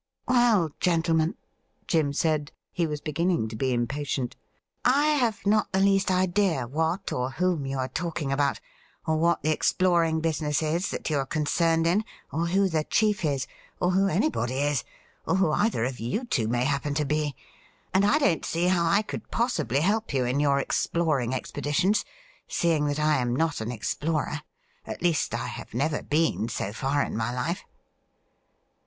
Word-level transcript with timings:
'Well, 0.27 0.71
gentlemen,' 0.79 1.37
Jim 1.85 2.11
said— 2.11 2.51
he 2.71 2.87
was 2.87 3.01
beginning 3.01 3.47
to 3.49 3.55
be 3.55 3.71
impatient 3.71 4.35
—'I 4.83 5.09
have 5.09 5.45
not 5.45 5.71
the 5.71 5.79
least 5.79 6.09
idea 6.09 6.65
what 6.65 7.13
or 7.13 7.29
whom 7.29 7.67
you 7.67 7.77
are 7.77 7.87
talking 7.87 8.31
about, 8.31 8.59
or 9.05 9.17
what 9.17 9.43
the 9.43 9.51
exploring 9.51 10.19
business 10.19 10.63
is 10.63 10.89
that 10.89 11.11
you 11.11 11.17
are 11.19 11.25
concerned 11.27 11.85
in, 11.85 12.03
or 12.31 12.47
who 12.47 12.67
the 12.67 12.83
chief 12.83 13.23
is, 13.23 13.45
or 13.79 13.91
who 13.91 14.07
anybody 14.07 14.55
is, 14.55 14.83
or 15.27 15.35
who 15.35 15.51
either 15.51 15.85
of 15.85 15.99
you 15.99 16.23
two 16.25 16.47
may 16.47 16.63
happen 16.65 16.95
to 16.95 17.05
be; 17.05 17.35
and 17.93 18.03
I 18.03 18.17
don't 18.17 18.43
see 18.43 18.69
how 18.69 18.83
I 18.87 19.03
could 19.03 19.29
possibly 19.29 19.81
help 19.81 20.15
you 20.15 20.25
in 20.25 20.39
your 20.39 20.57
exploring 20.57 21.29
RECRUITING 21.29 21.53
SERGEANT 21.53 21.65
WALEY 21.67 21.91
97 21.91 21.93
expeditions, 21.93 22.05
seeing 22.47 22.85
that 22.87 22.99
I 22.99 23.21
am 23.21 23.35
not 23.35 23.61
an 23.61 23.71
explorer— 23.71 24.41
at 24.91 25.03
least, 25.03 25.35
I 25.35 25.45
have 25.45 25.75
never 25.75 26.01
been 26.01 26.49
so 26.49 26.73
far 26.73 27.03
in 27.03 27.15
my 27.15 27.31
life.' 27.31 27.63